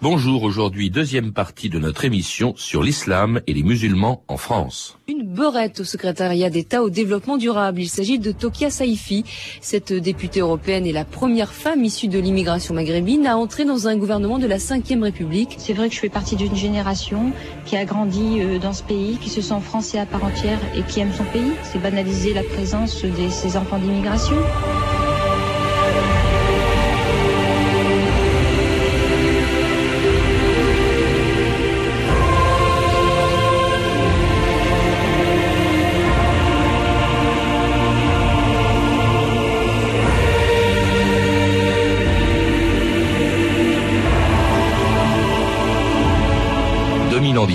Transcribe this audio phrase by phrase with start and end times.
[0.00, 4.96] Bonjour, aujourd'hui deuxième partie de notre émission sur l'islam et les musulmans en France.
[5.08, 7.80] Une beurette au secrétariat d'État au développement durable.
[7.80, 9.24] Il s'agit de Tokia Saifi.
[9.60, 13.96] Cette députée européenne est la première femme issue de l'immigration maghrébine à entrer dans un
[13.96, 15.56] gouvernement de la Ve République.
[15.58, 17.32] C'est vrai que je fais partie d'une génération
[17.66, 20.82] qui a grandi euh, dans ce pays, qui se sent français à part entière et
[20.82, 21.54] qui aime son pays.
[21.64, 24.36] C'est banaliser la présence de ces enfants d'immigration.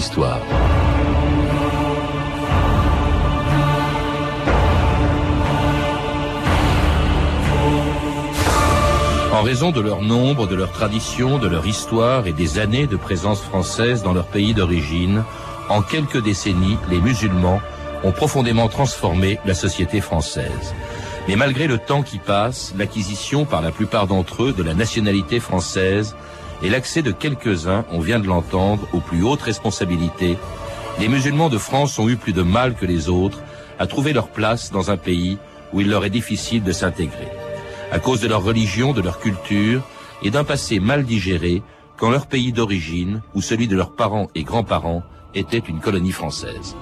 [0.09, 0.41] 2000 ans d'histoire.
[9.34, 12.95] En raison de leur nombre, de leur tradition, de leur histoire et des années de
[12.95, 15.23] présence française dans leur pays d'origine,
[15.70, 17.61] en quelques décennies, les musulmans
[18.03, 20.73] ont profondément transformé la société française.
[21.27, 25.39] Mais malgré le temps qui passe, l'acquisition par la plupart d'entre eux de la nationalité
[25.39, 26.16] française
[26.61, 30.37] et l'accès de quelques-uns, on vient de l'entendre, aux plus hautes responsabilités,
[30.99, 33.41] les musulmans de France ont eu plus de mal que les autres
[33.79, 35.37] à trouver leur place dans un pays
[35.73, 37.29] où il leur est difficile de s'intégrer,
[37.91, 39.81] à cause de leur religion, de leur culture
[40.21, 41.63] et d'un passé mal digéré
[41.97, 46.75] quand leur pays d'origine ou celui de leurs parents et grands-parents était une colonie française.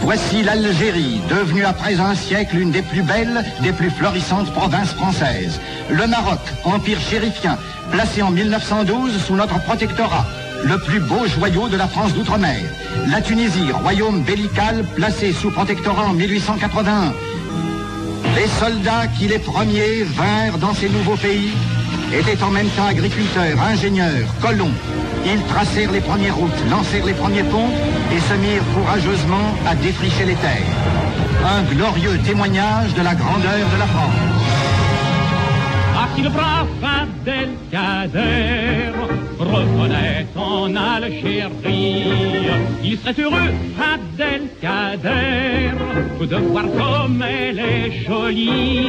[0.00, 5.60] Voici l'Algérie, devenue après un siècle une des plus belles, des plus florissantes provinces françaises.
[5.90, 7.58] Le Maroc, empire chérifien,
[7.90, 10.26] placé en 1912 sous notre protectorat,
[10.64, 12.60] le plus beau joyau de la France d'outre-mer.
[13.10, 17.12] La Tunisie, royaume bellical, placé sous protectorat en 1881.
[18.36, 21.52] Les soldats qui les premiers vinrent dans ces nouveaux pays
[22.12, 24.72] étaient en même temps agriculteurs, ingénieurs, colons.
[25.28, 27.72] Ils tracèrent les premières routes, lancèrent les premiers ponts
[28.14, 30.72] et se mirent courageusement à défricher les terres.
[31.44, 34.14] Un glorieux témoignage de la grandeur de la France.
[39.38, 42.04] Revenait en Algérie,
[42.82, 43.52] il serait heureux,
[43.92, 45.72] Abdelkader,
[46.20, 48.86] de voir comme elle est jolie.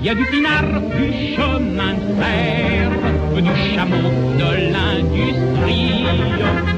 [0.00, 2.90] Il y a du pinard, du chemin de fer,
[3.36, 4.10] du chameau,
[4.42, 6.04] de l'industrie.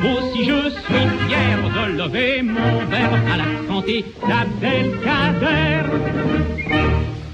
[0.04, 5.82] Aussi je suis fier de lever mon verre à la santé d'Abdelkader.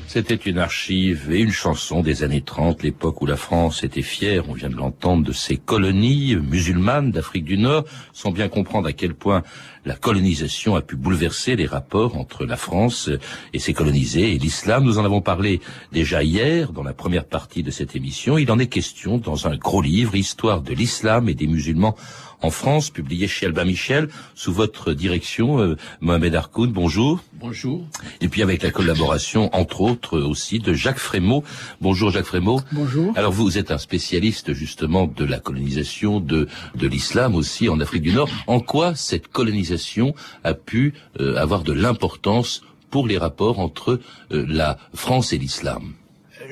[0.08, 4.48] C'était une archive et une chanson des années 30, l'époque où la France était fière,
[4.48, 8.94] on vient de l'entendre, de ses colonies musulmanes d'Afrique du Nord, sans bien comprendre à
[8.94, 9.42] quel point
[9.84, 13.10] la colonisation a pu bouleverser les rapports entre la France
[13.52, 14.84] et ses colonisés et l'islam.
[14.84, 15.60] Nous en avons parlé
[15.92, 18.38] déjà hier dans la première partie de cette émission.
[18.38, 21.96] Il en est question dans un gros livre, Histoire de l'islam et des musulmans
[22.40, 26.70] en France, publié chez Albin Michel, sous votre direction, euh, Mohamed Harkoun.
[26.72, 27.22] Bonjour.
[27.34, 27.84] Bonjour.
[28.20, 31.44] Et puis avec la collaboration, entre autres, aussi de Jacques Frémaux.
[31.80, 32.60] Bonjour Jacques Frémaux.
[32.72, 33.12] Bonjour.
[33.16, 38.02] Alors vous êtes un spécialiste justement de la colonisation, de, de l'islam aussi en Afrique
[38.02, 38.28] du Nord.
[38.46, 44.00] En quoi cette colonisation a pu euh, avoir de l'importance pour les rapports entre
[44.32, 45.94] euh, la France et l'islam?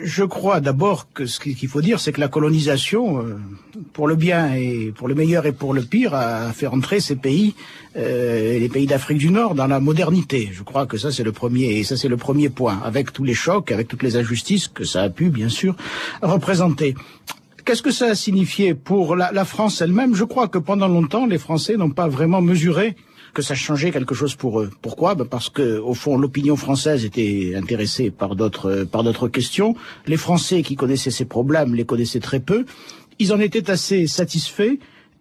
[0.03, 3.37] Je crois d'abord que ce qu'il faut dire, c'est que la colonisation, euh,
[3.93, 7.17] pour le bien et pour le meilleur et pour le pire, a fait entrer ces
[7.17, 7.55] pays,
[7.97, 10.51] euh, les pays d'Afrique du Nord, dans la modernité.
[10.53, 13.25] Je crois que ça c'est le premier, et ça c'est le premier point, avec tous
[13.25, 15.77] les chocs, avec toutes les injustices que ça a pu, bien sûr,
[16.23, 16.95] représenter.
[17.65, 20.15] Qu'est-ce que ça a signifié pour la, la France elle-même?
[20.15, 22.97] Je crois que pendant longtemps, les Français n'ont pas vraiment mesuré
[23.37, 24.71] que ça changeait quelque chose pour eux.
[24.81, 25.15] Pourquoi?
[25.15, 29.71] Ben Parce que au fond, l'opinion française était intéressée par d'autres par d'autres questions.
[30.07, 32.65] Les Français qui connaissaient ces problèmes les connaissaient très peu.
[33.19, 34.77] Ils en étaient assez satisfaits.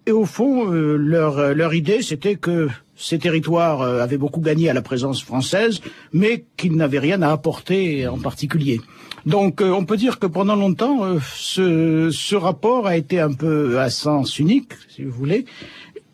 [0.08, 4.70] Et au fond, euh, leur leur idée, c'était que ces territoires euh, avaient beaucoup gagné
[4.70, 5.82] à la présence française,
[6.14, 8.80] mais qu'ils n'avaient rien à apporter en particulier.
[9.26, 13.34] Donc euh, on peut dire que pendant longtemps, euh, ce, ce rapport a été un
[13.34, 15.46] peu à sens unique, si vous voulez,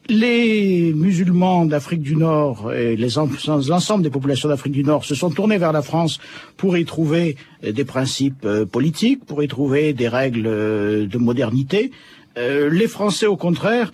[0.10, 5.58] les musulmans d'Afrique du Nord et l'ensemble des populations d'Afrique du Nord se sont tournés
[5.58, 6.20] vers la France
[6.58, 11.92] pour y trouver des principes euh, politiques, pour y trouver des règles euh, de modernité.
[12.38, 13.92] Euh, les Français, au contraire,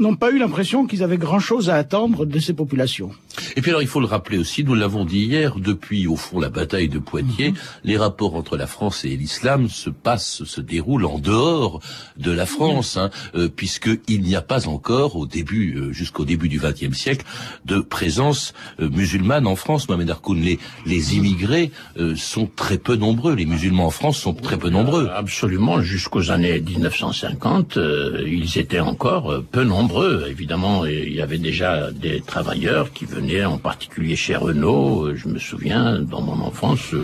[0.00, 3.10] n'ont pas eu l'impression qu'ils avaient grand-chose à attendre de ces populations.
[3.56, 6.40] Et puis alors, il faut le rappeler aussi, nous l'avons dit hier, depuis au fond
[6.40, 7.58] la bataille de Poitiers, mhm.
[7.84, 11.80] les rapports entre la France et l'islam se passent, se déroulent en dehors
[12.16, 16.48] de la France, hein, euh, puisqu'il n'y a pas encore, au début, euh, jusqu'au début
[16.48, 17.24] du XXe siècle,
[17.66, 19.88] de présence euh, musulmane en France.
[19.88, 23.34] Mohamed Arkoun, les, les immigrés euh, sont très peu nombreux.
[23.34, 25.08] Les musulmans en France sont très peu nombreux.
[25.14, 27.78] Absolument, jusqu'aux années 1950,
[28.26, 29.89] ils étaient encore peu nombreux.
[30.28, 35.14] Évidemment, il y avait déjà des travailleurs qui venaient, en particulier chez Renault.
[35.14, 36.94] Je me souviens, dans mon enfance,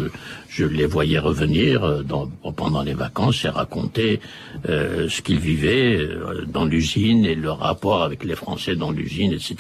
[0.57, 4.21] je les voyais revenir euh, dans, pendant les vacances et raconter
[4.69, 9.33] euh, ce qu'ils vivaient euh, dans l'usine et leur rapport avec les Français dans l'usine,
[9.33, 9.55] etc.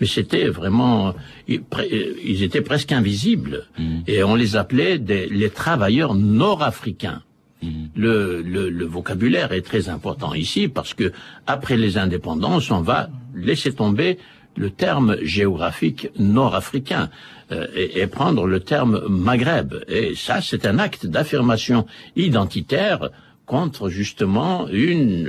[0.00, 1.14] Mais c'était vraiment,
[1.48, 4.00] ils, étaient presque invisibles mm.
[4.06, 7.22] et on les appelait des, les travailleurs nord-africains.
[7.64, 7.86] Mm.
[7.96, 11.12] Le, le, le, vocabulaire est très important ici parce que
[11.46, 14.18] après les indépendances, on va laisser tomber
[14.56, 17.10] le terme géographique nord-africain.
[17.52, 19.74] Euh, et, prendre le terme Maghreb.
[19.86, 21.84] Et ça, c'est un acte d'affirmation
[22.16, 23.10] identitaire
[23.44, 25.26] contre justement une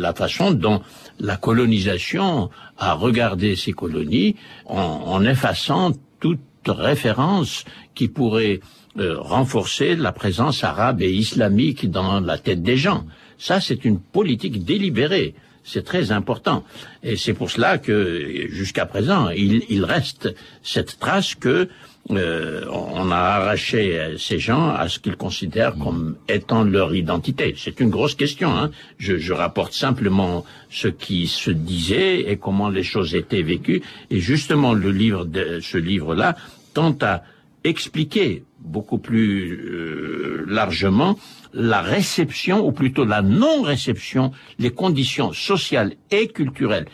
[0.00, 0.80] la façon dont
[1.18, 4.36] la colonisation a regardé ces colonies
[4.66, 5.90] en, effaçant
[6.20, 7.64] toute référence
[7.96, 8.60] qui pourrait
[8.98, 13.04] euh, renforcer la présence arabe et islamique dans la tête des gens.
[13.38, 15.34] Ça, c'est une politique délibérée.
[15.62, 16.64] C'est très important.
[17.04, 20.34] Et c'est pour cela que, jusqu'à présent, il, reste
[20.64, 21.68] cette trace que
[22.10, 27.54] euh, on a arraché ces gens à ce qu'ils considèrent comme étant leur identité.
[27.56, 28.50] C'est une grosse question.
[28.56, 28.72] Hein.
[28.98, 33.82] Je, rapporte simplement ce qui se disait et comment les choses étaient vécues.
[34.10, 36.34] Et justement, le livre de ce livre-là
[36.74, 37.22] tente à
[37.64, 41.18] expliquer beaucoup plus euh, largement
[41.52, 46.86] la réception, ou plutôt la non-réception, les conditions sociales et culturelles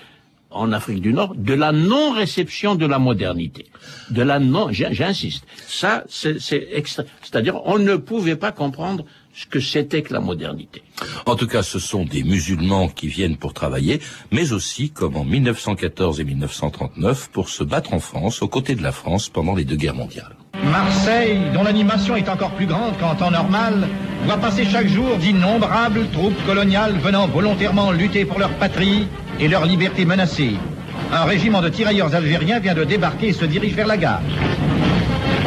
[0.50, 3.66] en Afrique du Nord de la non-réception de la modernité.
[4.10, 5.44] De la non, j'insiste.
[5.66, 9.04] Ça, c'est extra, c'est-à-dire, on ne pouvait pas comprendre
[9.36, 10.82] ce que c'était que la modernité.
[11.26, 14.00] En tout cas, ce sont des musulmans qui viennent pour travailler,
[14.32, 18.82] mais aussi, comme en 1914 et 1939, pour se battre en France, aux côtés de
[18.82, 20.34] la France, pendant les deux guerres mondiales.
[20.64, 23.86] Marseille, dont l'animation est encore plus grande qu'en temps normal,
[24.24, 29.06] voit passer chaque jour d'innombrables troupes coloniales venant volontairement lutter pour leur patrie
[29.38, 30.54] et leur liberté menacée.
[31.12, 34.22] Un régiment de tirailleurs algériens vient de débarquer et se dirige vers la gare.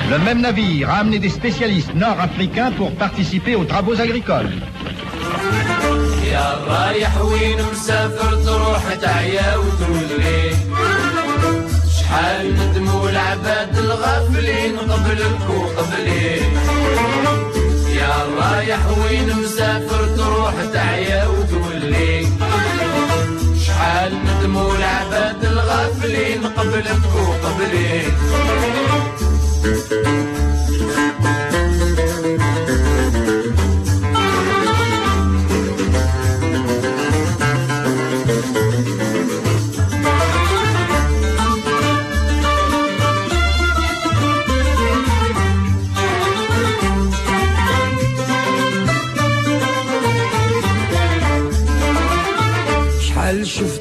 [0.10, 4.54] Le même navire a amené des spécialistes nord-africains pour participer aux travaux agricoles.
[11.96, 16.42] شحال ندموا العباد الغافلين قبلك وقبلي.
[18.00, 22.28] يا رايح وين مسافر تروح تعيا وتولي.
[23.66, 28.02] شحال ندموا العباد الغافلين قبلك وقبلي.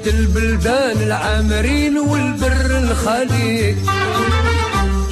[0.08, 3.76] البلدان العامرين والبر الخليج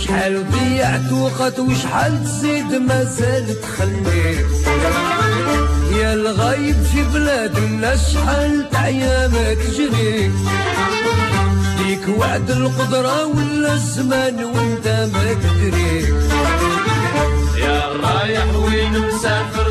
[0.06, 4.46] شحال ضيعت وقت وشحال تزيد مازال تخليك
[5.98, 10.32] يا الغايب في بلاد الناس شحال تعيامك تجري.
[11.78, 16.14] ليك وعد القدرة ولا الزمان وانت ما تدري.
[17.58, 19.65] يا رايح وين مسافر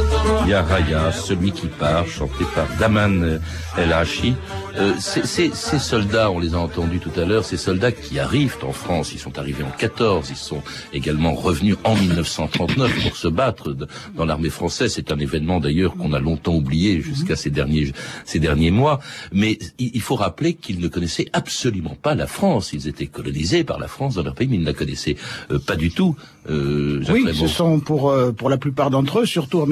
[0.48, 3.40] Yaraya, celui qui part, chanté par Daman
[3.78, 4.36] El Hachi.
[4.78, 8.74] Euh, ces, soldats, on les a entendus tout à l'heure, ces soldats qui arrivent en
[8.74, 13.76] France, ils sont arrivés en 14, ils sont également revenus en 1939 pour se battre
[14.16, 14.94] dans l'armée française.
[14.94, 17.94] C'est un événement d'ailleurs qu'on a longtemps oublié jusqu'à ces derniers
[18.26, 19.00] ces derniers mois.
[19.32, 22.74] Mais il, faut rappeler qu'ils ne connaissaient absolument pas la France.
[22.74, 25.16] Ils étaient colonisés par la France dans leur pays, mais ils ne la connaissaient
[25.52, 26.16] euh, pas du tout.
[26.50, 29.66] Euh, oui, ce sont pour pour la plupart d'entre eux, surtout en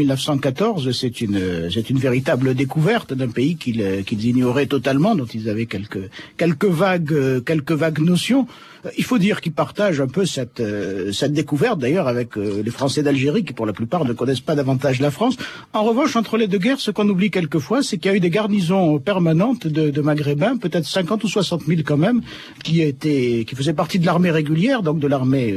[0.44, 5.50] 1914 c'est une, c'est une véritable découverte d'un pays qu'ils, qu'ils ignoraient totalement, dont ils
[5.50, 8.48] avaient quelques, quelques vagues, quelques vagues notions.
[8.86, 12.62] Euh, il faut dire qu'ils partagent un peu cette, euh, cette découverte, d'ailleurs, avec euh,
[12.64, 15.36] les Français d'Algérie, qui pour la plupart ne connaissent pas davantage la France.
[15.74, 18.20] En revanche, entre les deux guerres, ce qu'on oublie quelquefois, c'est qu'il y a eu
[18.20, 22.22] des garnisons permanentes de, de Maghrébins, peut-être 50 ou 60 000 quand même,
[22.64, 25.56] qui étaient, qui faisaient partie de l'armée régulière, donc de l'armée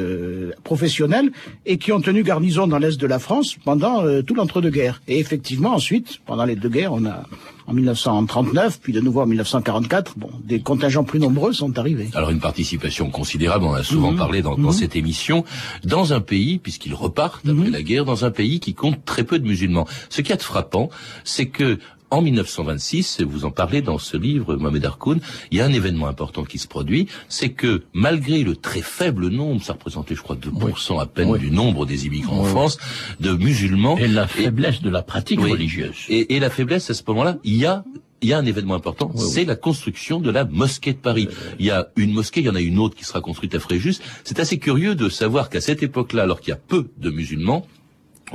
[0.65, 1.31] professionnelle,
[1.65, 5.01] et qui ont tenu garnison dans l'est de la France pendant tout l'entre-deux-guerres.
[5.01, 5.03] guerres.
[5.09, 7.25] Et effectivement, ensuite, pendant les deux guerres, on a
[7.67, 12.09] en 1939, puis de nouveau en 1944, bon, des contingents plus nombreux sont arrivés.
[12.15, 14.17] Alors une participation considérable, on a souvent mmh.
[14.17, 14.73] parlé dans, dans mmh.
[14.73, 15.45] cette émission,
[15.85, 17.73] dans un pays, puisqu'ils repartent après mmh.
[17.73, 19.87] la guerre, dans un pays qui compte très peu de musulmans.
[20.09, 20.91] Ce qui est frappant,
[21.25, 21.79] c'est que
[22.11, 25.21] en 1926, vous en parlez dans ce livre, Mohamed Harkoun,
[25.51, 29.29] il y a un événement important qui se produit, c'est que malgré le très faible
[29.29, 32.79] nombre, ça représentait je crois 2% à peine du nombre des immigrants en France,
[33.21, 33.99] de musulmans...
[33.99, 35.97] Et la faiblesse de la pratique religieuse.
[36.09, 37.85] Et, et, la faiblesse à ce moment-là, il y a
[38.23, 41.29] il y a un événement important, c'est la construction de la mosquée de Paris.
[41.59, 43.61] Il y a une mosquée, il y en a une autre qui sera construite à
[43.61, 43.97] Fréjus.
[44.25, 47.67] C'est assez curieux de savoir qu'à cette époque-là, alors qu'il y a peu de musulmans,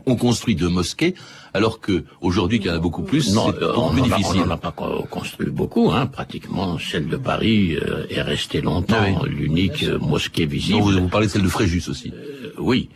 [0.06, 1.16] on construit deux mosquées,
[1.54, 4.42] alors que aujourd'hui qu'il y en a beaucoup plus, non, c'est euh, plus difficile.
[4.44, 4.74] On n'a pas
[5.10, 6.06] construit beaucoup, hein.
[6.08, 10.80] pratiquement celle de Paris euh, est restée longtemps l'unique euh, mosquée visible.
[10.80, 12.14] Non, vous, parlez de celle de Fréjus aussi.
[12.58, 12.90] Oui,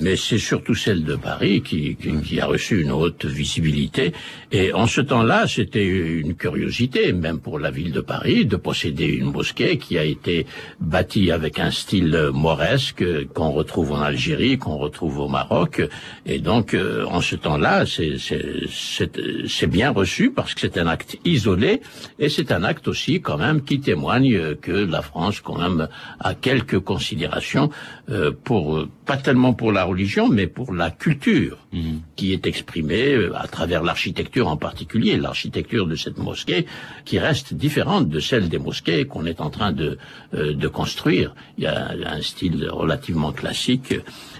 [0.00, 4.12] mais c'est surtout celle de Paris qui, qui, qui, a reçu une haute visibilité.
[4.50, 9.06] Et en ce temps-là, c'était une curiosité, même pour la ville de Paris, de posséder
[9.06, 10.46] une mosquée qui a été
[10.80, 13.04] bâtie avec un style mauresque
[13.34, 15.82] qu'on retrouve en Algérie, qu'on retrouve au Maroc.
[16.26, 16.76] Et donc,
[17.10, 18.16] en ce temps-là, c'est
[19.48, 21.80] c'est bien reçu parce que c'est un acte isolé
[22.18, 25.88] et c'est un acte aussi quand même qui témoigne que la France quand même
[26.20, 27.70] a quelques considérations
[28.10, 31.96] euh, pour pas tellement pour la religion mais pour la culture mmh.
[32.16, 36.66] qui est exprimée euh, à travers l'architecture en particulier l'architecture de cette mosquée
[37.04, 39.98] qui reste différente de celle des mosquées qu'on est en train de
[40.34, 43.94] euh, de construire il y a un style relativement classique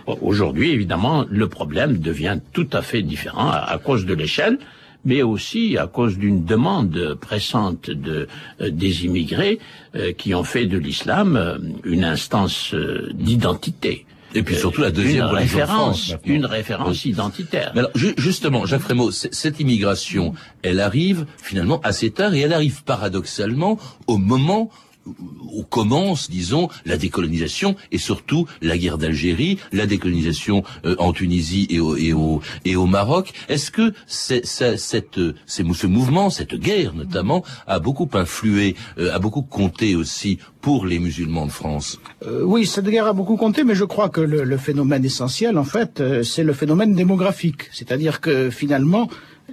[0.06, 4.58] Aujourd'hui, évidemment, le problème devient tout à fait différent à, cause de l'échelle
[5.04, 8.28] mais aussi à cause d'une demande pressante de,
[8.60, 9.58] euh, des immigrés
[9.96, 12.72] euh, qui ont fait de l'islam euh, une instance
[13.12, 14.06] d'identité.
[14.34, 17.72] Et puis surtout la deuxième une référence, une référence identitaire.
[17.74, 22.82] Mais alors, justement, Jacques Frémaux, cette immigration, elle arrive finalement assez tard et elle arrive
[22.84, 24.70] paradoxalement au moment
[25.06, 31.66] où commence, disons, la décolonisation et surtout la guerre d'Algérie, la décolonisation euh, en Tunisie
[31.70, 33.32] et au, Maroc.
[33.48, 39.94] Est-ce que cette, ce mouvement, cette guerre notamment, a beaucoup influé, euh, a beaucoup compté
[39.94, 41.98] aussi pour les musulmans de France?
[42.26, 45.64] Euh, Oui, cette guerre a beaucoup compté, mais je crois que le phénomène essentiel, en
[45.64, 47.68] fait, c'est le phénomène démographique.
[47.72, 49.08] C'est-à-dire que finalement,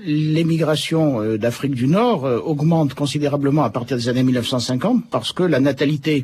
[0.06, 5.44] l'émigration euh, d'Afrique du Nord euh, augmente considérablement à partir des années 1950 parce que
[5.44, 6.24] la natalité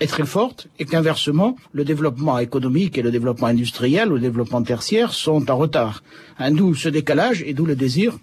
[0.00, 4.62] est très forte et qu'inversement, le développement économique et le développement industriel ou le développement
[4.62, 6.02] tertiaire sont en retard.
[6.38, 8.18] Hein, d'où ce décalage et d'où le désir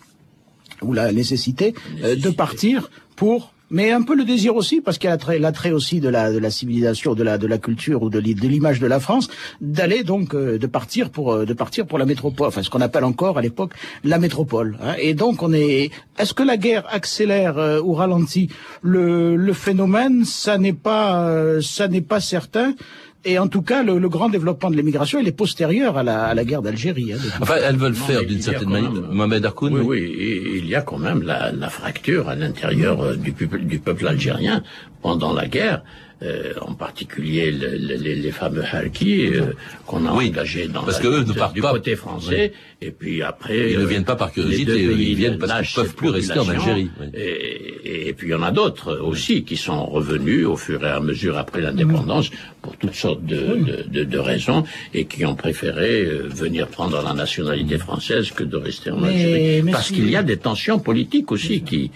[0.81, 5.09] ou la nécessité euh, de partir pour mais un peu le désir aussi, parce qu'il
[5.09, 8.09] y a l'attrait aussi de la, de la civilisation, de la, de la culture ou
[8.09, 9.29] de l'image de la France,
[9.61, 12.81] d'aller donc euh, de partir pour euh, de partir pour la métropole, enfin ce qu'on
[12.81, 13.73] appelle encore à l'époque
[14.03, 14.77] la métropole.
[14.83, 14.95] Hein.
[14.99, 15.89] Et donc on est.
[16.19, 18.49] Est-ce que la guerre accélère euh, ou ralentit
[18.81, 20.25] le, le phénomène?
[20.25, 22.75] Ça n'est pas ça n'est pas certain.
[23.23, 26.23] Et en tout cas, le, le grand développement de l'immigration, il est postérieur à la,
[26.25, 27.13] à la guerre d'Algérie.
[27.13, 28.91] Hein, enfin, elles veulent faire d'une certaine manière.
[28.91, 29.73] Mohamed Harkoun.
[29.73, 33.79] Oui, oui, il y a quand même la, la fracture à l'intérieur euh, du, du
[33.79, 34.63] peuple algérien
[35.03, 35.83] pendant la guerre
[36.23, 39.53] euh, en particulier le, le, les, les, fameux Harki euh,
[39.87, 41.71] qu'on a oui, engagés dans parce la, que eux ne partent du pas.
[41.71, 42.53] côté français.
[42.53, 42.87] Oui.
[42.87, 46.09] Et puis après, ils ne viennent pas par curiosité, ils viennent parce qu'ils peuvent plus
[46.09, 46.89] rester en Algérie.
[46.99, 47.07] Oui.
[47.13, 50.89] Et, et, puis il y en a d'autres aussi qui sont revenus au fur et
[50.89, 52.29] à mesure après l'indépendance
[52.61, 54.63] pour toutes sortes de, de, de, de, raisons
[54.93, 59.63] et qui ont préféré euh, venir prendre la nationalité française que de rester en Algérie.
[59.63, 61.89] Mais parce qu'il y a des tensions politiques aussi qui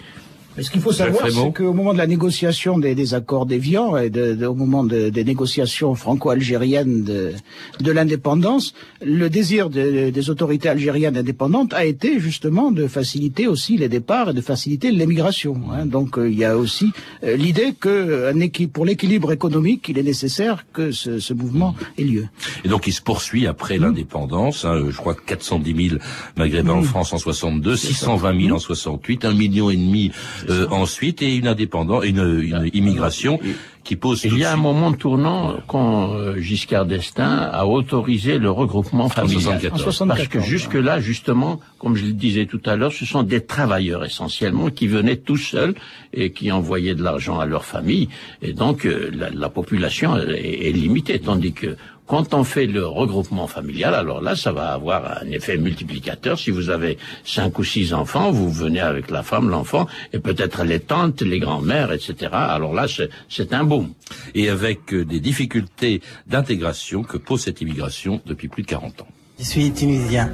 [0.56, 3.96] mais ce qu'il faut savoir, c'est qu'au moment de la négociation des, des accords d'Évian
[3.96, 7.32] et de, de, au moment de, des négociations franco-algériennes de,
[7.80, 13.88] de l'indépendance, le désir des autorités algériennes indépendantes a été justement de faciliter aussi les
[13.88, 15.60] départs et de faciliter l'émigration.
[15.72, 15.86] Hein.
[15.86, 16.92] Donc euh, il y a aussi
[17.24, 22.02] euh, l'idée que euh, pour l'équilibre économique, il est nécessaire que ce, ce, mouvement ait
[22.02, 22.26] lieu.
[22.64, 23.82] Et donc il se poursuit après mmh.
[23.82, 24.64] l'indépendance.
[24.64, 26.00] Hein, je crois 410 000
[26.36, 26.78] maghrébins mmh.
[26.78, 30.12] en France en 62, 620 000 en 68, un million et demi
[30.48, 33.38] euh, ensuite et une indépendance, une, une immigration
[33.86, 34.24] qui pose.
[34.24, 39.60] Il y a un moment tournant quand euh, Giscard d'Estaing a autorisé le regroupement familial.
[39.72, 43.22] En Parce que jusque là, justement, comme je le disais tout à l'heure, ce sont
[43.22, 45.74] des travailleurs essentiellement qui venaient tout seuls
[46.12, 48.08] et qui envoyaient de l'argent à leur famille.
[48.42, 51.76] Et donc euh, la, la, population est, est limitée, tandis que
[52.06, 56.38] quand on fait le regroupement familial, alors là, ça va avoir un effet multiplicateur.
[56.38, 60.64] Si vous avez cinq ou six enfants, vous venez avec la femme, l'enfant, et peut-être
[60.64, 62.30] les tantes, les grands-mères, etc.
[62.32, 62.86] Alors là,
[63.28, 63.92] c'est un boom.
[64.34, 69.08] Et avec euh, des difficultés d'intégration que pose cette immigration depuis plus de 40 ans.
[69.38, 70.30] Je suis tunisien.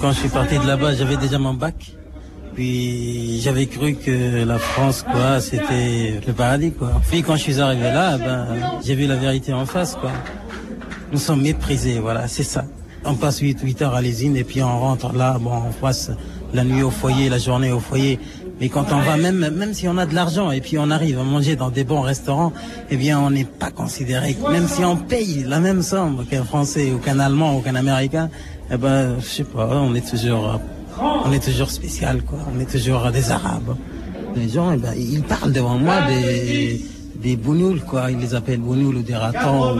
[0.00, 1.94] quand je suis parti de là-bas, j'avais déjà mon bac.
[2.54, 6.92] Puis j'avais cru que la France, quoi, c'était le paradis, quoi.
[7.10, 8.46] Puis quand je suis arrivé là, ben,
[8.84, 10.12] j'ai vu la vérité en face, quoi.
[11.12, 12.64] Nous sommes méprisés, voilà, c'est ça.
[13.04, 16.10] On passe 8, 8 heures à l'usine et puis on rentre là, bon, on passe
[16.54, 18.18] la nuit au foyer, la journée au foyer.
[18.60, 21.18] Mais quand on va, même, même si on a de l'argent et puis on arrive
[21.18, 22.52] à manger dans des bons restaurants,
[22.90, 24.36] eh bien, on n'est pas considéré.
[24.50, 28.30] Même si on paye la même somme qu'un Français ou qu'un Allemand ou qu'un Américain,
[28.70, 30.60] eh ben, je sais pas, on est toujours,
[30.98, 32.38] on est toujours spécial, quoi.
[32.54, 33.76] On est toujours des Arabes.
[34.36, 36.80] Les gens, eh ben, ils parlent devant moi des,
[37.24, 37.38] des
[37.88, 38.10] quoi.
[38.10, 39.78] Ils les appellent bounouls ou des ratons.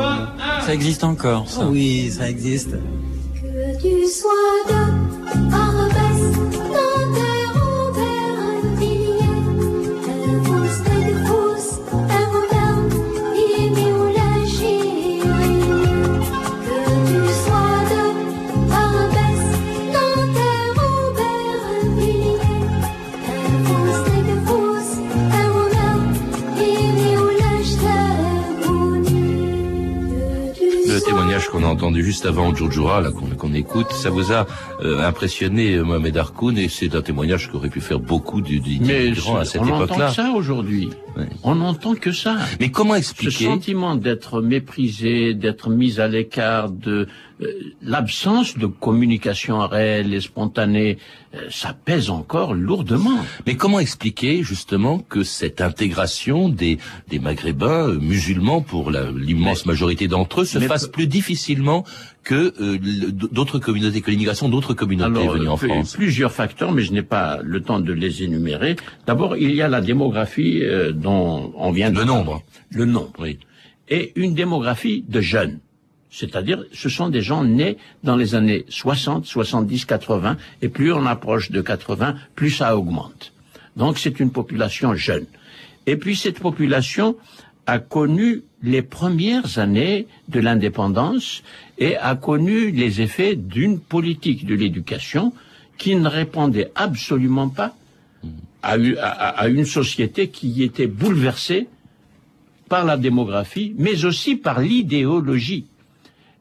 [0.65, 2.71] Ça existe encore, ça Oui, ça existe.
[2.71, 4.31] Que tu sois
[4.69, 6.04] de
[31.85, 34.47] entendu juste avant Djurdjoura, là qu'on qu'on écoute, ça vous a
[34.83, 38.79] euh, impressionné, euh, Mohamed Harkoun, et c'est un témoignage qu'aurait pu faire beaucoup du- du-
[38.81, 40.09] Mais d'immigrants à cette on n'entend époque-là.
[40.09, 40.89] que ça aujourd'hui.
[41.45, 42.37] On n'entend que ça.
[42.61, 47.07] Mais comment Ce expliquer sentiment d'être méprisé, d'être mis à l'écart, de
[47.41, 47.47] euh,
[47.83, 50.99] l'absence de communication réelle et spontanée,
[51.35, 53.19] euh, ça pèse encore lourdement.
[53.47, 56.79] Mais comment expliquer justement que cette intégration des,
[57.11, 61.74] des Maghrébins euh, musulmans, pour l'immense majorité d'entre eux, se fasse plus difficilement
[62.23, 62.79] que euh,
[63.39, 66.93] d'autres communautés, que l'immigration d'autres communautés Alors, venues en euh, France plusieurs facteurs, mais je
[66.93, 68.77] n'ai pas le temps de les énumérer.
[69.07, 72.19] D'abord, il y a la démographie euh, dont on vient de Le parler.
[72.19, 72.43] nombre.
[72.71, 73.13] Le nombre.
[73.19, 73.39] Oui.
[73.89, 75.59] Et une démographie de jeunes.
[76.11, 81.07] C'est-à-dire, ce sont des gens nés dans les années 60, 70, 80, et plus on
[81.07, 83.33] approche de 80, plus ça augmente.
[83.77, 85.27] Donc c'est une population jeune.
[85.87, 87.17] Et puis cette population
[87.67, 91.43] a connu les premières années de l'indépendance
[91.79, 95.33] et a connu les effets d'une politique de l'éducation
[95.79, 97.75] qui ne répondait absolument pas
[98.63, 101.69] à, une société qui était bouleversée
[102.69, 105.67] par la démographie, mais aussi par l'idéologie.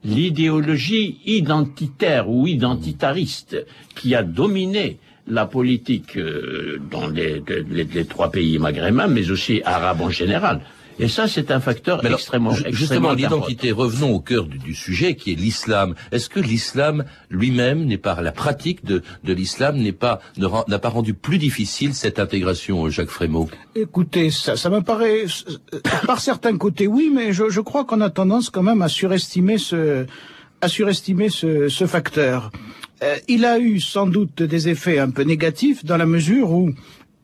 [0.05, 3.65] L'idéologie identitaire ou identitariste
[3.95, 10.09] qui a dominé la politique euh, dans les trois pays maghrébins, mais aussi arabes en
[10.09, 10.61] général.
[10.99, 14.75] Et ça, c'est un facteur alors, extrêmement, extrêmement justement, l'identité, revenons au cœur du, du
[14.75, 15.95] sujet, qui est l'islam.
[16.11, 20.89] Est-ce que l'islam lui-même n'est pas, la pratique de, de l'islam n'est pas, n'a pas
[20.89, 23.49] rendu plus difficile cette intégration, euh, Jacques Frémaux?
[23.75, 25.25] Écoutez, ça, ça me paraît,
[25.73, 28.87] euh, par certains côtés, oui, mais je, je crois qu'on a tendance quand même à
[28.87, 30.05] surestimer ce,
[30.61, 32.51] à surestimer ce, ce facteur.
[33.01, 36.71] Euh, il a eu sans doute des effets un peu négatifs dans la mesure où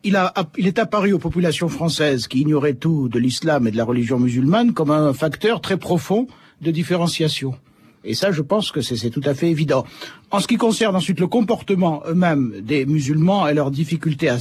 [0.03, 3.77] il, a, il est apparu aux populations françaises qui ignoraient tout de l'islam et de
[3.77, 6.27] la religion musulmane comme un facteur très profond
[6.61, 7.55] de différenciation.
[8.05, 9.85] Et ça, je pense que c'est tout à fait évident.
[10.31, 14.39] En ce qui concerne ensuite le comportement eux-mêmes des musulmans et leur difficulté à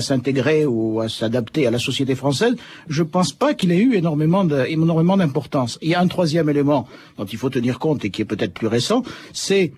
[0.00, 2.54] s'intégrer ou à s'adapter à la société française,
[2.88, 5.78] je pense pas qu'il ait eu énormément d'importance.
[5.82, 6.86] Il y a un troisième élément
[7.16, 9.72] dont il faut tenir compte et qui est peut-être plus récent, c'est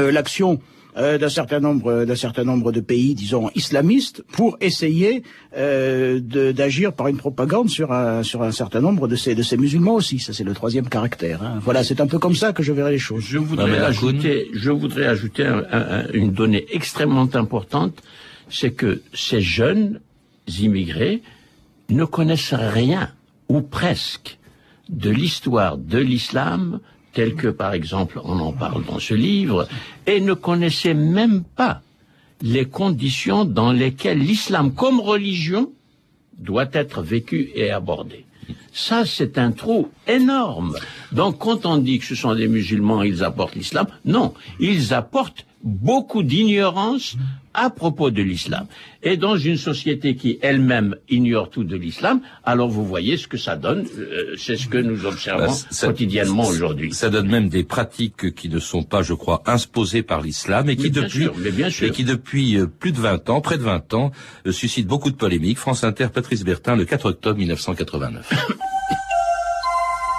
[0.00, 0.60] euh, l'action
[0.96, 5.22] euh, d'un certain nombre d'un certain nombre de pays, disons islamistes, pour essayer
[5.56, 9.42] euh, de- d'agir par une propagande sur un sur un certain nombre de ces de
[9.42, 10.18] ces musulmans aussi.
[10.18, 11.42] Ça c'est le troisième caractère.
[11.42, 11.60] hein.
[11.62, 13.22] Voilà, c'est un peu comme ça que je verrai les choses.
[13.24, 18.02] Je voudrais ajouter, je voudrais ajouter un- un- un- une donnée extrêmement importante,
[18.48, 20.00] c'est que ces jeunes
[20.60, 21.22] immigrés
[21.90, 23.10] ne connaissent rien,
[23.48, 24.38] ou presque,
[24.88, 26.80] de l'histoire de l'islam,
[27.18, 29.66] tel que par exemple on en parle dans ce livre,
[30.06, 31.82] et ne connaissaient même pas
[32.42, 35.72] les conditions dans lesquelles l'islam comme religion
[36.38, 38.24] doit être vécu et abordé.
[38.72, 40.76] Ça, c'est un trou énorme.
[41.10, 45.44] Donc, quand on dit que ce sont des musulmans, ils apportent l'islam, non, ils apportent
[45.62, 47.16] beaucoup d'ignorance
[47.54, 48.66] à propos de l'islam.
[49.02, 53.36] Et dans une société qui elle-même ignore tout de l'islam, alors vous voyez ce que
[53.36, 53.84] ça donne.
[53.98, 56.92] euh, c'est ce que nous observons Bah, ça- quotidiennement aujourd'hui.
[56.94, 60.76] Ça donne même des pratiques qui ne sont pas, je crois, imposées par l'islam et
[60.76, 61.88] qui bien depuis, sûr, mais bien sûr.
[61.88, 64.12] et qui depuis euh, plus de 20 ans, près de 20 ans,
[64.46, 65.58] euh, suscitent beaucoup de polémiques.
[65.58, 68.30] France Inter, Patrice Bertin, le 4 octobre 1989.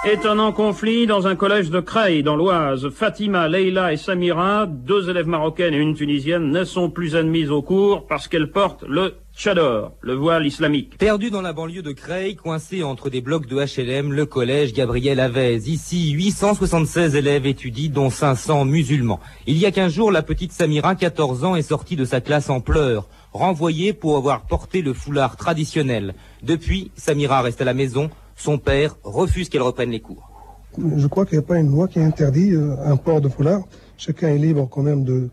[0.02, 2.88] Étonnant conflit dans un collège de Creil, dans l'Oise.
[2.88, 7.60] Fatima, Leila et Samira, deux élèves marocaines et une tunisienne, ne sont plus admises au
[7.60, 10.96] cours parce qu'elles portent le tchador, le voile islamique.
[10.96, 15.20] Perdu dans la banlieue de Creil, coincé entre des blocs de HLM, le collège Gabriel
[15.20, 15.56] Avez.
[15.56, 19.20] Ici, 876 élèves étudient, dont 500 musulmans.
[19.46, 22.48] Il y a 15 jours, la petite Samira, 14 ans, est sortie de sa classe
[22.48, 26.14] en pleurs, renvoyée pour avoir porté le foulard traditionnel.
[26.42, 28.08] Depuis, Samira reste à la maison.
[28.40, 30.30] Son père refuse qu'elle reprenne les cours.
[30.96, 33.64] Je crois qu'il n'y a pas une loi qui interdit euh, un port de foulard.
[33.98, 35.28] Chacun est libre quand même de,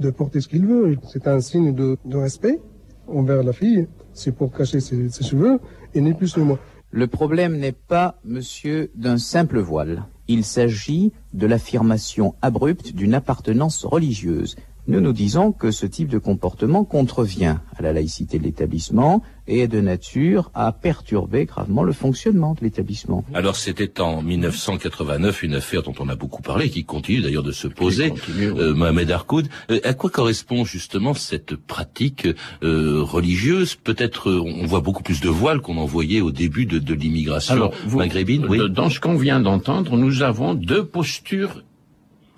[0.00, 0.96] de porter ce qu'il veut.
[1.06, 2.58] C'est un signe de, de respect
[3.06, 3.86] envers la fille.
[4.12, 5.60] C'est pour cacher ses, ses cheveux
[5.94, 6.58] et ni plus ni moins.
[6.90, 10.06] Le problème n'est pas, monsieur, d'un simple voile.
[10.26, 14.56] Il s'agit de l'affirmation abrupte d'une appartenance religieuse.
[14.88, 19.60] Nous nous disons que ce type de comportement contrevient à la laïcité de l'établissement et
[19.60, 23.22] est de nature à perturber gravement le fonctionnement de l'établissement.
[23.34, 27.52] Alors c'était en 1989 une affaire dont on a beaucoup parlé, qui continue d'ailleurs de
[27.52, 29.48] se poser, euh, Mohamed Arkoud.
[29.70, 32.26] Euh, à quoi correspond justement cette pratique
[32.62, 33.74] euh, religieuse?
[33.74, 36.94] Peut-être euh, on voit beaucoup plus de voiles qu'on en voyait au début de, de
[36.94, 38.46] l'immigration Alors, vous- maghrébine.
[38.48, 38.58] Oui.
[38.58, 41.62] de- Dans ce qu'on vient d'entendre, nous avons deux postures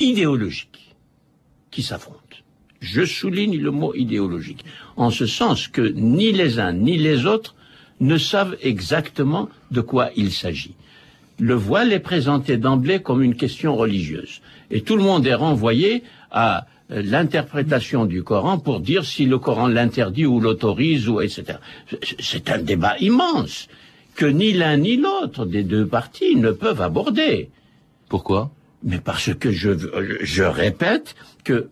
[0.00, 0.96] idéologiques
[1.70, 2.16] qui s'affrontent.
[2.80, 4.64] Je souligne le mot idéologique,
[4.96, 7.54] en ce sens que ni les uns ni les autres
[8.00, 10.74] ne savent exactement de quoi il s'agit.
[11.38, 14.40] Le voile est présenté d'emblée comme une question religieuse,
[14.70, 19.38] et tout le monde est renvoyé à euh, l'interprétation du Coran pour dire si le
[19.38, 21.58] Coran l'interdit ou l'autorise ou etc.
[21.90, 23.68] C'est- C'est un débat immense
[24.16, 27.50] que ni l'un ni l'autre des deux parties ne peuvent aborder.
[28.08, 28.50] Pourquoi?
[28.82, 29.70] Mais parce que je,
[30.22, 31.14] je répète
[31.44, 31.68] que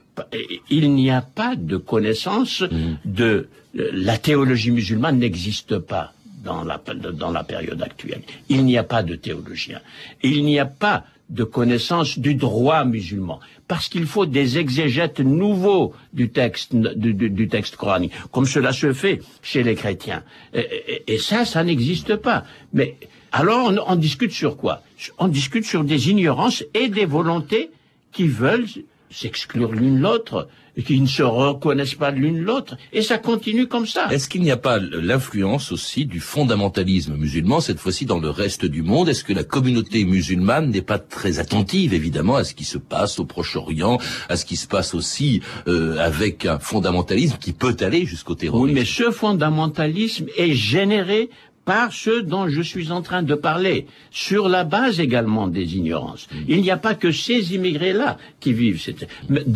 [0.71, 2.65] il n'y a pas de connaissance
[3.05, 6.13] de la théologie musulmane n'existe pas
[6.45, 6.81] dans la
[7.13, 8.23] dans la période actuelle.
[8.49, 9.81] Il n'y a pas de théologien.
[10.23, 15.93] Il n'y a pas de connaissance du droit musulman parce qu'il faut des exégètes nouveaux
[16.15, 20.23] du texte du, du- du texte coranique comme cela se fait chez les chrétiens
[20.55, 20.61] et,
[21.07, 22.97] et- et ça ça n'existe pas mais
[23.33, 24.83] alors on, on discute sur quoi?
[25.19, 27.71] On discute sur des ignorances et des volontés
[28.13, 28.67] qui veulent
[29.11, 33.87] s'exclure l'une l'autre et qui ne se reconnaissent pas l'une l'autre et ça continue comme
[33.87, 34.07] ça.
[34.13, 38.65] Est-ce qu'il n'y a pas l'influence aussi du fondamentalisme musulman, cette fois-ci dans le reste
[38.65, 39.09] du monde?
[39.09, 43.19] Est-ce que la communauté musulmane n'est pas très attentive, évidemment, à ce qui se passe
[43.19, 48.07] au Proche-Orient, à ce qui se passe aussi euh, avec un fondamentalisme qui peut aller
[48.07, 48.69] jusqu'au terrorisme?
[48.69, 51.31] Oui, mais ce fondamentalisme est généré
[51.73, 53.79] par ceux dont je suis en train de parler,
[54.27, 56.25] sur la base également des ignorances.
[56.53, 58.11] Il n'y a pas que ces immigrés-là
[58.43, 58.81] qui vivent.
[58.87, 59.07] cette-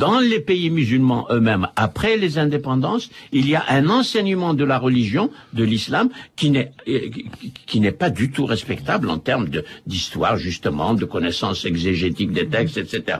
[0.04, 3.06] Dans les pays musulmans eux-mêmes, après les indépendances,
[3.38, 5.24] il y a un enseignement de la religion,
[5.60, 6.06] de l'islam,
[6.38, 7.00] qui n'est euh,
[7.68, 12.46] qui- n'est pas du tout respectable en termes de- d'histoire, justement, de connaissances exégétiques des
[12.56, 13.18] textes, etc.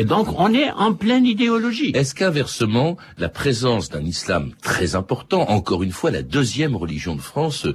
[0.00, 1.90] Et donc, on est en pleine idéologie.
[2.00, 2.90] Est-ce qu'inversement,
[3.24, 7.74] la présence d'un islam très important, encore une fois la deuxième religion de France euh,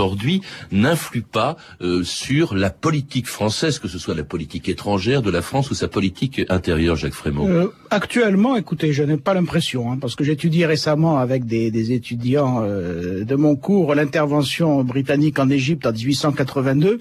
[0.00, 0.40] aujourd'hui,
[0.72, 5.42] n'influe pas euh, sur la politique française, que ce soit la politique étrangère de la
[5.42, 9.98] France ou sa politique intérieure, Jacques Frémaux Euh, actuellement, écoutez, je n'ai pas l'impression, hein,
[10.00, 15.50] parce que j'étudie récemment avec des, des étudiants euh, de mon cours l'intervention britannique en
[15.50, 16.98] Égypte en 1882.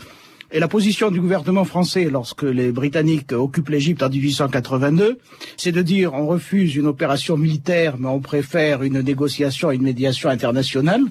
[0.52, 5.20] Et la position du gouvernement français lorsque les Britanniques occupent l'Égypte en 1882,
[5.58, 9.84] c'est de dire on refuse une opération militaire, mais on préfère une négociation et une
[9.84, 11.04] médiation internationale.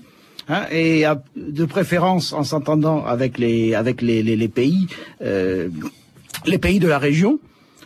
[0.48, 1.04] Hein, et
[1.36, 4.86] de préférence en s'entendant avec les avec les, les, les pays
[5.20, 5.68] euh,
[6.46, 7.38] les pays de la région.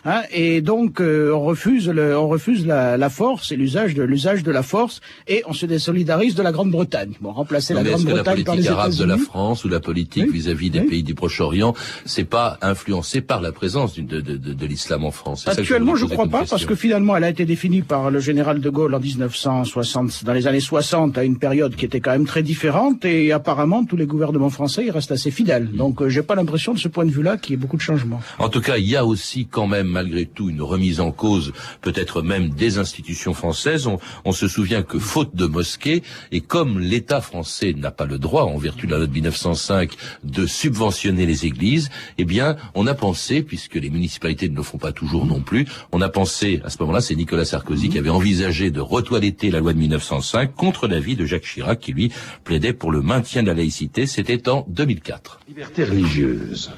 [0.05, 4.03] Hein, et donc euh, on refuse le, on refuse la, la force et l'usage de
[4.03, 7.13] l'usage de la force et on se désolidarise de la Grande-Bretagne.
[7.21, 9.25] Bon, remplacer Non, la Grande-Bretagne par politique les arabe de la États-Unis.
[9.25, 11.73] France ou la politique vis-à-vis des pays du Proche-Orient,
[12.05, 15.47] c'est pas influencé par la présence de, de, de, de l'islam en France?
[15.47, 16.55] Actuellement, je poser crois pas, question.
[16.57, 20.33] parce que finalement, elle a été définie par le général de Gaulle en 1960, dans
[20.33, 23.95] les années 60, à une période qui était quand même très différente, et apparemment, tous
[23.95, 25.69] les gouvernements français, ils restent assez fidèles.
[25.71, 27.81] Donc, euh, j'ai pas l'impression, de ce point de vue-là, qu'il y ait beaucoup de
[27.81, 28.21] changements.
[28.39, 31.53] En tout cas, il y a aussi quand même, malgré tout, une remise en cause,
[31.81, 33.87] peut-être même des institutions françaises.
[34.25, 36.01] On, se souvient que faute de mosquées,
[36.31, 39.91] et comme l'État français n'a pas le droit, en vertu de la loi de 1905,
[40.23, 44.79] de subventionner les églises, eh bien, on a pensé, puisque les municipalités ne le font
[44.79, 48.09] pas toujours non plus, on a pensé, à ce moment-là, c'est Nicolas Sarkozy qui avait
[48.09, 52.11] envisagé de retoiletter la loi de 1905 contre l'avis de Jacques Chirac, qui lui
[52.43, 54.07] plaidait pour le maintien de la laïcité.
[54.07, 55.39] C'était en 2004.
[55.47, 56.71] liberté religieuse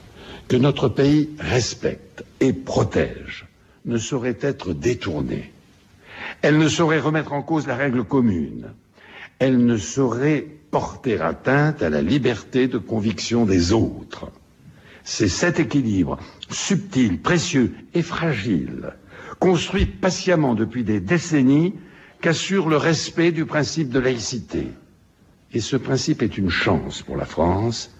[0.47, 3.45] que notre pays respecte et protège
[3.85, 5.51] ne saurait être détournée.
[6.41, 8.67] Elle ne saurait remettre en cause la règle commune.
[9.39, 14.31] Elle ne saurait porter atteinte à la liberté de conviction des autres.
[15.03, 16.17] C'est cet équilibre
[16.49, 18.93] subtil, précieux et fragile,
[19.39, 21.73] construit patiemment depuis des décennies,
[22.21, 24.67] qu'assure le respect du principe de laïcité.
[25.53, 27.93] Et ce principe est une chance pour la France,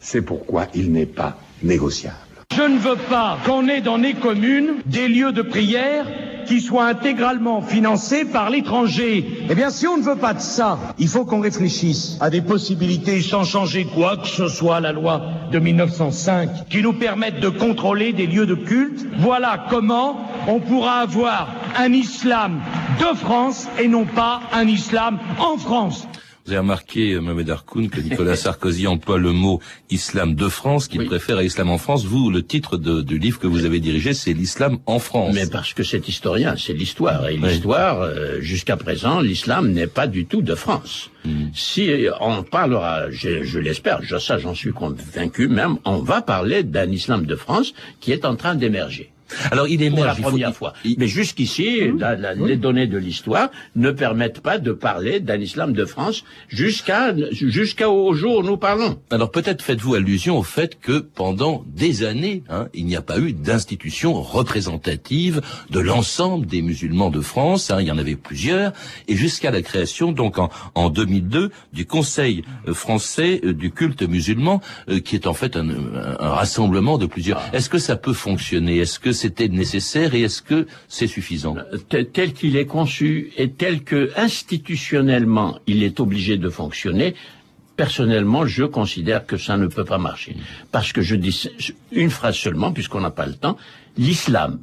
[0.00, 5.08] c'est pourquoi il n'est pas Je ne veux pas qu'on ait dans les communes des
[5.08, 6.06] lieux de prière
[6.46, 9.44] qui soient intégralement financés par l'étranger.
[9.48, 12.40] Eh bien, si on ne veut pas de ça, il faut qu'on réfléchisse à des
[12.40, 17.50] possibilités sans changer quoi que ce soit la loi de 1905 qui nous permettent de
[17.50, 19.06] contrôler des lieux de culte.
[19.18, 22.60] Voilà comment on pourra avoir un islam
[22.98, 26.08] de France et non pas un islam en France.
[26.50, 30.88] Vous avez remarqué, euh, Mohamed Harkoun, que Nicolas Sarkozy emploie le mot islam de France,
[30.88, 32.04] qu'il préfère à islam en France.
[32.04, 35.32] Vous, le titre de- du livre que vous avez dirigé, c'est l'islam en France.
[35.32, 37.28] Mais parce que c'est historien, c'est l'histoire.
[37.28, 41.10] Et l'histoire, euh, jusqu'à présent, l'islam n'est pas du tout de France.
[41.54, 46.20] Si euh, on parlera, je, je l'espère, je, ça j'en suis convaincu même, on va
[46.20, 49.12] parler d'un islam de France qui est en train d'émerger.
[49.50, 50.72] Alors il Pour la émerge, il faut- première fois.
[50.98, 55.72] Mais jusqu'ici, la- la- les données de l'histoire ne permettent pas de parler d'un islam
[55.72, 58.98] de France jusqu'à jusqu'au jour où nous parlons.
[59.10, 63.18] Alors peut-être faites-vous allusion au fait que pendant des années, hein, il n'y a pas
[63.18, 65.40] eu d'institution représentative
[65.70, 67.70] de l'ensemble des musulmans de France.
[67.70, 68.72] hein, il y en avait plusieurs,
[69.08, 74.02] et jusqu'à la création, donc en, en 2002, du Conseil euh, français euh, du culte
[74.02, 77.40] musulman, euh, qui est en fait un, un- un rassemblement de plusieurs.
[77.52, 78.78] Est-ce que ça peut fonctionner?
[78.78, 80.58] Est-ce que c'était nécessaire et est-ce que
[80.96, 81.54] c'est suffisant?
[81.90, 87.14] Tel- tel qu'il est conçu et tel que institutionnellement il est obligé de fonctionner,
[87.76, 90.36] personnellement, je considère que ça ne peut pas marcher.
[90.74, 91.34] Parce que je dis
[91.92, 93.56] une phrase seulement, puisqu'on n'a pas le temps,
[93.96, 94.60] l'islam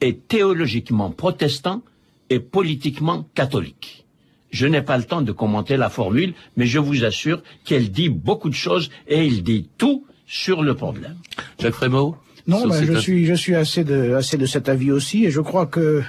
[0.00, 1.82] est théologiquement protestant
[2.30, 4.06] et politiquement catholique.
[4.50, 8.08] Je n'ai pas le temps de commenter la formule, mais je vous assure qu'elle dit
[8.08, 11.16] beaucoup de choses et il dit tout sur le problème.
[11.60, 12.16] Jacques Frémaux
[12.50, 15.40] Non, ben, je suis, je suis assez de, assez de cet avis aussi, et je
[15.40, 16.02] crois que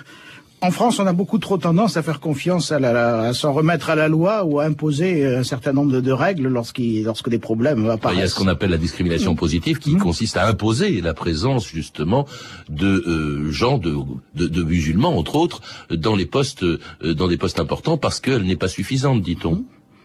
[0.64, 3.90] en France, on a beaucoup trop tendance à faire confiance à, la, à s'en remettre
[3.90, 7.40] à la loi ou à imposer un certain nombre de, de règles lorsqu'il, lorsque des
[7.40, 8.18] problèmes apparaissent.
[8.18, 11.68] Il y a ce qu'on appelle la discrimination positive qui consiste à imposer la présence
[11.68, 12.28] justement
[12.70, 13.96] de euh, gens de,
[14.36, 18.44] de, de musulmans entre autres dans les postes euh, dans des postes importants parce qu'elle
[18.44, 19.64] n'est pas suffisante dit-on.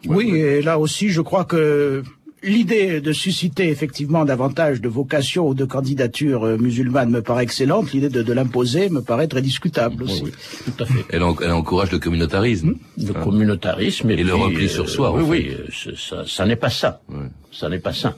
[0.09, 2.03] Oui, et là aussi, je crois que
[2.47, 7.93] l'idée de susciter effectivement davantage de vocations ou de candidatures euh, musulmanes me paraît excellente.
[7.93, 10.23] L'idée de, de l'imposer me paraît très discutable aussi.
[10.65, 11.05] Tout à fait.
[11.11, 12.75] Elle, en- elle encourage le communautarisme.
[12.97, 15.13] Le communautarisme Et le puis, repli euh, sur soi.
[15.13, 15.43] Oui, en oui,
[15.77, 15.91] fait.
[15.91, 17.01] euh, ça, ça n'est pas ça.
[17.53, 18.17] Ça n'est pas ça.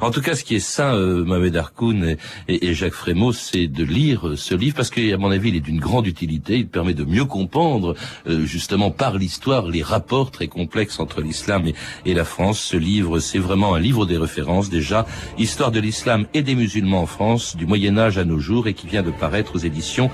[0.00, 2.16] En tout cas, ce qui est sain, euh, Mohamed Harkoun
[2.48, 5.60] et, Jacques Frémaux, c'est de lire euh, ce livre parce qu'à mon avis, il est
[5.60, 6.56] d'une grande utilité.
[6.58, 7.94] Il permet de mieux comprendre,
[8.26, 12.60] euh, justement, par l'histoire, les rapports très complexes entre l'islam et, et la France.
[12.60, 15.06] Ce livre, c'est vraiment un livre des références déjà.
[15.38, 18.74] Histoire de l'islam et des musulmans en France, du Moyen Âge à nos jours, et
[18.74, 20.10] qui vient de paraître aux éditions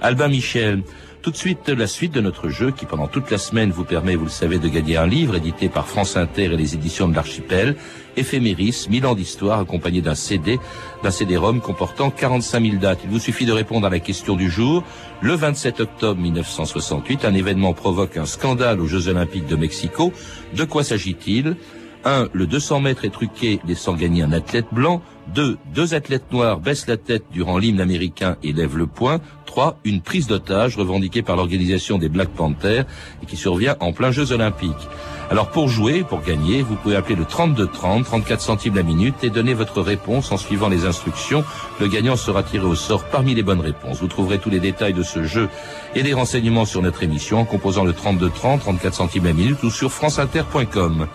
[0.00, 0.82] Albin Michel.
[1.20, 4.14] Tout de suite, la suite de notre jeu qui, pendant toute la semaine, vous permet,
[4.14, 7.14] vous le savez, de gagner un livre édité par France Inter et les éditions de
[7.14, 7.76] l'Archipel,
[8.16, 10.60] Éphéméris, 1000 ans d'histoire, accompagné d'un CD,
[11.02, 13.00] d'un CD-ROM comportant 45 000 dates.
[13.02, 14.84] Il vous suffit de répondre à la question du jour.
[15.20, 20.12] Le 27 octobre 1968, un événement provoque un scandale aux Jeux Olympiques de Mexico.
[20.54, 21.56] De quoi s'agit-il?
[22.04, 22.28] 1.
[22.32, 25.02] Le 200 mètres est truqué, laissant gagner un athlète blanc.
[25.34, 25.58] 2.
[25.74, 29.20] Deux athlètes noirs baissent la tête durant l'hymne américain et lèvent le poing.
[29.46, 29.78] 3.
[29.84, 32.84] Une prise d'otage revendiquée par l'organisation des Black Panthers
[33.22, 34.88] et qui survient en plein Jeux Olympiques.
[35.30, 39.28] Alors pour jouer, pour gagner, vous pouvez appeler le 3230, 34 centimes la minute et
[39.28, 41.44] donner votre réponse en suivant les instructions.
[41.80, 44.00] Le gagnant sera tiré au sort parmi les bonnes réponses.
[44.00, 45.48] Vous trouverez tous les détails de ce jeu
[45.94, 49.70] et des renseignements sur notre émission en composant le 3230, 34 centimes la minute ou
[49.70, 51.06] sur franceinter.com.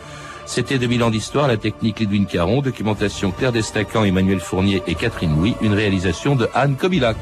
[0.46, 5.36] C'était 2000 ans d'histoire, la technique Edwin Caron, documentation Claire Destacan, Emmanuel Fournier et Catherine
[5.36, 7.18] Louis, une réalisation de Anne Kobilac.